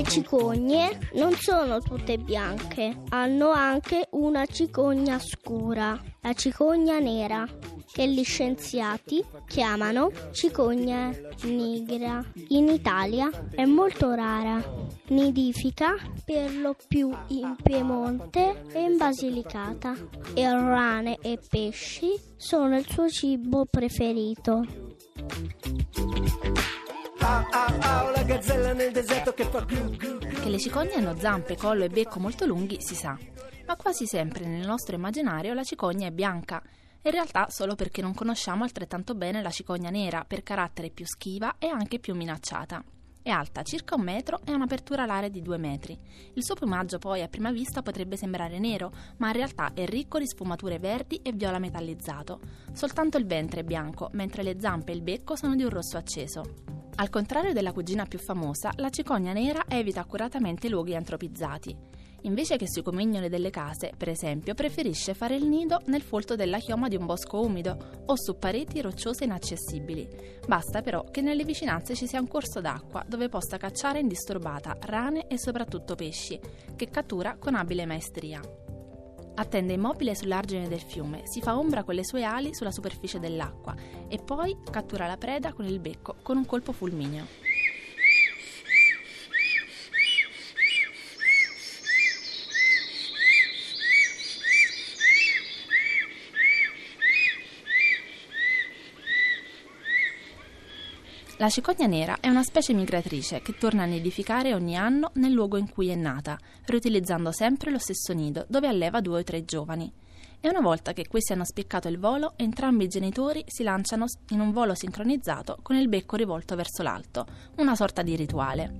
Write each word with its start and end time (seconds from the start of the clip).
Le 0.00 0.06
cicogne 0.06 1.10
non 1.16 1.34
sono 1.34 1.78
tutte 1.78 2.16
bianche, 2.16 3.02
hanno 3.10 3.50
anche 3.50 4.08
una 4.12 4.46
cicogna 4.46 5.18
scura, 5.18 6.00
la 6.22 6.32
cicogna 6.32 6.98
nera, 6.98 7.46
che 7.92 8.08
gli 8.08 8.24
scienziati 8.24 9.22
chiamano 9.46 10.10
cicogna 10.32 11.14
nigra. 11.42 12.24
In 12.48 12.68
Italia 12.68 13.28
è 13.54 13.66
molto 13.66 14.14
rara, 14.14 14.58
nidifica 15.08 15.94
per 16.24 16.56
lo 16.56 16.74
più 16.88 17.14
in 17.26 17.56
Piemonte 17.62 18.64
e 18.72 18.80
in 18.80 18.96
Basilicata 18.96 19.92
e 20.32 20.50
rane 20.50 21.18
e 21.20 21.38
pesci 21.46 22.18
sono 22.38 22.78
il 22.78 22.86
suo 22.88 23.06
cibo 23.10 23.66
preferito. 23.66 24.64
Che 30.40 30.48
le 30.48 30.58
cicogne 30.58 30.94
hanno 30.94 31.14
zampe, 31.18 31.56
collo 31.56 31.84
e 31.84 31.88
becco 31.90 32.18
molto 32.18 32.46
lunghi 32.46 32.80
si 32.80 32.94
sa, 32.94 33.18
ma 33.66 33.76
quasi 33.76 34.06
sempre 34.06 34.46
nel 34.46 34.66
nostro 34.66 34.94
immaginario 34.94 35.52
la 35.52 35.62
cicogna 35.62 36.06
è 36.08 36.10
bianca. 36.10 36.62
In 37.02 37.10
realtà 37.10 37.50
solo 37.50 37.74
perché 37.74 38.00
non 38.00 38.14
conosciamo 38.14 38.64
altrettanto 38.64 39.14
bene 39.14 39.42
la 39.42 39.50
cicogna 39.50 39.90
nera, 39.90 40.24
per 40.26 40.42
carattere 40.42 40.88
più 40.88 41.04
schiva 41.06 41.56
e 41.58 41.66
anche 41.66 41.98
più 41.98 42.14
minacciata. 42.14 42.82
È 43.22 43.28
alta 43.28 43.62
circa 43.62 43.96
un 43.96 44.02
metro 44.02 44.40
e 44.46 44.52
ha 44.52 44.54
un'apertura 44.54 45.02
alare 45.02 45.28
di 45.28 45.42
due 45.42 45.58
metri. 45.58 45.98
Il 46.32 46.42
suo 46.42 46.54
piumaggio 46.54 46.96
poi 46.98 47.20
a 47.20 47.28
prima 47.28 47.52
vista 47.52 47.82
potrebbe 47.82 48.16
sembrare 48.16 48.58
nero, 48.58 48.90
ma 49.18 49.26
in 49.26 49.34
realtà 49.34 49.72
è 49.74 49.84
ricco 49.84 50.18
di 50.18 50.26
sfumature 50.26 50.78
verdi 50.78 51.20
e 51.22 51.32
viola 51.32 51.58
metallizzato. 51.58 52.40
Soltanto 52.72 53.18
il 53.18 53.26
ventre 53.26 53.60
è 53.60 53.64
bianco, 53.64 54.08
mentre 54.12 54.42
le 54.42 54.58
zampe 54.58 54.92
e 54.92 54.94
il 54.94 55.02
becco 55.02 55.36
sono 55.36 55.54
di 55.54 55.62
un 55.62 55.68
rosso 55.68 55.98
acceso. 55.98 56.79
Al 57.00 57.08
contrario 57.08 57.54
della 57.54 57.72
cugina 57.72 58.04
più 58.04 58.18
famosa, 58.18 58.72
la 58.76 58.90
cicogna 58.90 59.32
nera 59.32 59.64
evita 59.68 60.00
accuratamente 60.00 60.66
i 60.66 60.70
luoghi 60.70 60.94
antropizzati. 60.94 61.74
Invece 62.24 62.58
che 62.58 62.68
sui 62.68 62.82
comignoli 62.82 63.30
delle 63.30 63.48
case, 63.48 63.94
per 63.96 64.10
esempio, 64.10 64.52
preferisce 64.52 65.14
fare 65.14 65.34
il 65.34 65.46
nido 65.46 65.80
nel 65.86 66.02
folto 66.02 66.36
della 66.36 66.58
chioma 66.58 66.88
di 66.88 66.96
un 66.96 67.06
bosco 67.06 67.40
umido 67.40 68.02
o 68.04 68.16
su 68.18 68.36
pareti 68.36 68.82
rocciose 68.82 69.24
inaccessibili. 69.24 70.06
Basta 70.46 70.82
però 70.82 71.02
che 71.10 71.22
nelle 71.22 71.44
vicinanze 71.44 71.94
ci 71.94 72.06
sia 72.06 72.20
un 72.20 72.28
corso 72.28 72.60
d'acqua 72.60 73.02
dove 73.08 73.30
possa 73.30 73.56
cacciare 73.56 74.00
indisturbata 74.00 74.76
rane 74.78 75.26
e 75.26 75.38
soprattutto 75.38 75.94
pesci, 75.94 76.38
che 76.76 76.90
cattura 76.90 77.38
con 77.38 77.54
abile 77.54 77.86
maestria. 77.86 78.59
Attende 79.40 79.72
immobile 79.72 80.14
sull'argine 80.14 80.68
del 80.68 80.82
fiume, 80.82 81.22
si 81.24 81.40
fa 81.40 81.56
ombra 81.56 81.82
con 81.82 81.94
le 81.94 82.04
sue 82.04 82.24
ali 82.24 82.54
sulla 82.54 82.70
superficie 82.70 83.18
dell'acqua 83.18 83.74
e 84.06 84.18
poi 84.18 84.54
cattura 84.70 85.06
la 85.06 85.16
preda 85.16 85.54
con 85.54 85.64
il 85.64 85.80
becco 85.80 86.16
con 86.20 86.36
un 86.36 86.44
colpo 86.44 86.72
fulmineo. 86.72 87.49
La 101.40 101.48
cicogna 101.48 101.86
nera 101.86 102.18
è 102.20 102.28
una 102.28 102.42
specie 102.42 102.74
migratrice 102.74 103.40
che 103.40 103.56
torna 103.56 103.84
a 103.84 103.86
nidificare 103.86 104.52
ogni 104.52 104.76
anno 104.76 105.10
nel 105.14 105.32
luogo 105.32 105.56
in 105.56 105.70
cui 105.70 105.88
è 105.88 105.94
nata, 105.94 106.38
riutilizzando 106.66 107.32
sempre 107.32 107.70
lo 107.70 107.78
stesso 107.78 108.12
nido 108.12 108.44
dove 108.46 108.68
alleva 108.68 109.00
due 109.00 109.20
o 109.20 109.24
tre 109.24 109.46
giovani. 109.46 109.90
E 110.38 110.50
una 110.50 110.60
volta 110.60 110.92
che 110.92 111.08
questi 111.08 111.32
hanno 111.32 111.46
spiccato 111.46 111.88
il 111.88 111.98
volo, 111.98 112.34
entrambi 112.36 112.84
i 112.84 112.88
genitori 112.88 113.42
si 113.46 113.62
lanciano 113.62 114.04
in 114.32 114.40
un 114.40 114.52
volo 114.52 114.74
sincronizzato 114.74 115.60
con 115.62 115.76
il 115.76 115.88
becco 115.88 116.16
rivolto 116.16 116.56
verso 116.56 116.82
l'alto, 116.82 117.26
una 117.56 117.74
sorta 117.74 118.02
di 118.02 118.16
rituale. 118.16 118.76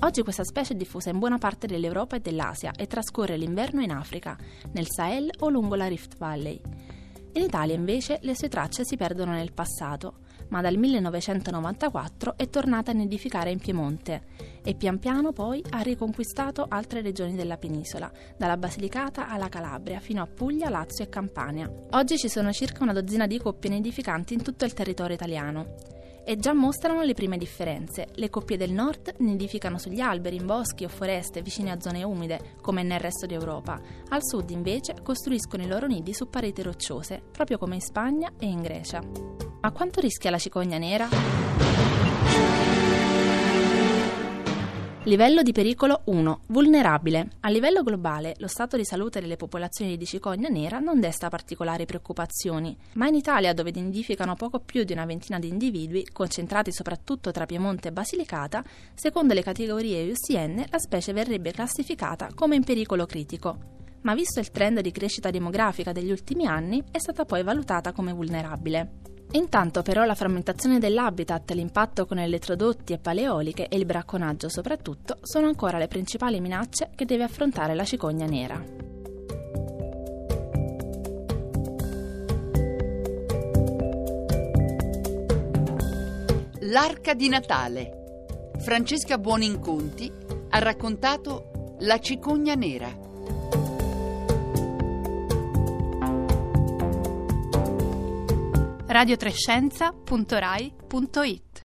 Oggi 0.00 0.22
questa 0.22 0.44
specie 0.44 0.72
è 0.72 0.76
diffusa 0.76 1.10
in 1.10 1.18
buona 1.18 1.36
parte 1.36 1.66
dell'Europa 1.66 2.16
e 2.16 2.20
dell'Asia 2.20 2.72
e 2.74 2.86
trascorre 2.86 3.36
l'inverno 3.36 3.82
in 3.82 3.90
Africa, 3.90 4.34
nel 4.72 4.88
Sahel 4.88 5.30
o 5.40 5.50
lungo 5.50 5.74
la 5.74 5.88
Rift 5.88 6.16
Valley. 6.16 6.58
In 7.32 7.42
Italia 7.42 7.74
invece 7.74 8.18
le 8.22 8.34
sue 8.34 8.48
tracce 8.48 8.82
si 8.86 8.96
perdono 8.96 9.32
nel 9.32 9.52
passato 9.52 10.24
ma 10.48 10.60
dal 10.60 10.76
1994 10.76 12.36
è 12.36 12.48
tornata 12.48 12.90
a 12.90 12.94
nidificare 12.94 13.50
in 13.50 13.58
Piemonte 13.58 14.22
e 14.62 14.74
pian 14.74 14.98
piano 14.98 15.32
poi 15.32 15.62
ha 15.70 15.80
riconquistato 15.80 16.66
altre 16.68 17.00
regioni 17.00 17.34
della 17.34 17.56
penisola, 17.56 18.10
dalla 18.36 18.56
Basilicata 18.56 19.28
alla 19.28 19.48
Calabria 19.48 20.00
fino 20.00 20.22
a 20.22 20.26
Puglia, 20.26 20.68
Lazio 20.68 21.04
e 21.04 21.08
Campania. 21.08 21.70
Oggi 21.90 22.18
ci 22.18 22.28
sono 22.28 22.52
circa 22.52 22.82
una 22.82 22.92
dozzina 22.92 23.26
di 23.26 23.38
coppie 23.38 23.70
nidificanti 23.70 24.34
in 24.34 24.42
tutto 24.42 24.64
il 24.64 24.74
territorio 24.74 25.14
italiano 25.14 25.94
e 26.28 26.36
già 26.36 26.52
mostrano 26.52 27.02
le 27.02 27.14
prime 27.14 27.38
differenze. 27.38 28.08
Le 28.14 28.28
coppie 28.30 28.56
del 28.56 28.72
nord 28.72 29.14
nidificano 29.18 29.78
sugli 29.78 30.00
alberi, 30.00 30.34
in 30.34 30.44
boschi 30.44 30.84
o 30.84 30.88
foreste 30.88 31.40
vicine 31.40 31.70
a 31.70 31.80
zone 31.80 32.02
umide, 32.02 32.56
come 32.60 32.82
nel 32.82 32.98
resto 32.98 33.26
d'Europa. 33.26 33.80
Al 34.08 34.24
sud 34.24 34.50
invece 34.50 34.96
costruiscono 35.04 35.62
i 35.62 35.68
loro 35.68 35.86
nidi 35.86 36.12
su 36.12 36.28
pareti 36.28 36.62
rocciose, 36.62 37.22
proprio 37.30 37.58
come 37.58 37.76
in 37.76 37.80
Spagna 37.80 38.32
e 38.40 38.46
in 38.46 38.60
Grecia. 38.60 39.45
Ma 39.66 39.72
quanto 39.72 40.00
rischia 40.00 40.30
la 40.30 40.38
cicogna 40.38 40.78
nera? 40.78 41.08
Livello 45.02 45.42
di 45.42 45.50
pericolo 45.50 46.02
1. 46.04 46.42
Vulnerabile. 46.46 47.30
A 47.40 47.48
livello 47.48 47.82
globale, 47.82 48.36
lo 48.38 48.46
stato 48.46 48.76
di 48.76 48.84
salute 48.84 49.20
delle 49.20 49.34
popolazioni 49.34 49.96
di 49.96 50.06
cicogna 50.06 50.48
nera 50.48 50.78
non 50.78 51.00
desta 51.00 51.28
particolari 51.28 51.84
preoccupazioni, 51.84 52.76
ma 52.92 53.08
in 53.08 53.16
Italia, 53.16 53.52
dove 53.54 53.72
nidificano 53.72 54.36
poco 54.36 54.60
più 54.60 54.84
di 54.84 54.92
una 54.92 55.04
ventina 55.04 55.40
di 55.40 55.48
individui, 55.48 56.06
concentrati 56.12 56.70
soprattutto 56.70 57.32
tra 57.32 57.44
Piemonte 57.44 57.88
e 57.88 57.92
Basilicata, 57.92 58.62
secondo 58.94 59.34
le 59.34 59.42
categorie 59.42 60.00
IUCN 60.04 60.64
la 60.70 60.78
specie 60.78 61.12
verrebbe 61.12 61.50
classificata 61.50 62.28
come 62.36 62.54
in 62.54 62.62
pericolo 62.62 63.04
critico. 63.04 63.58
Ma 64.02 64.14
visto 64.14 64.38
il 64.38 64.52
trend 64.52 64.78
di 64.78 64.92
crescita 64.92 65.30
demografica 65.30 65.90
degli 65.90 66.12
ultimi 66.12 66.46
anni, 66.46 66.84
è 66.92 66.98
stata 67.00 67.24
poi 67.24 67.42
valutata 67.42 67.90
come 67.90 68.12
vulnerabile. 68.12 69.05
Intanto 69.32 69.82
però 69.82 70.04
la 70.04 70.14
frammentazione 70.14 70.78
dell'habitat, 70.78 71.50
l'impatto 71.50 72.06
con 72.06 72.18
elettrodotti 72.18 72.92
e 72.92 72.98
paleoliche 72.98 73.68
e 73.68 73.76
il 73.76 73.84
bracconaggio 73.84 74.48
soprattutto 74.48 75.18
sono 75.22 75.46
ancora 75.46 75.78
le 75.78 75.88
principali 75.88 76.40
minacce 76.40 76.90
che 76.94 77.04
deve 77.04 77.24
affrontare 77.24 77.74
la 77.74 77.84
cicogna 77.84 78.26
nera. 78.26 78.62
L'arca 86.60 87.14
di 87.14 87.28
Natale. 87.28 88.24
Francesca 88.58 89.18
Buoninconti 89.18 90.10
ha 90.50 90.58
raccontato 90.58 91.74
La 91.80 91.98
cicogna 91.98 92.54
nera 92.54 93.05
radiotrescienza.rai.it 98.96 101.45